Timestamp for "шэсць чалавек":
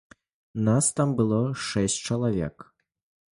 1.67-2.55